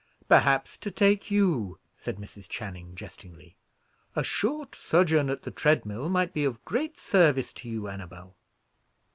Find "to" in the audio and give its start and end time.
0.77-0.89, 7.53-7.69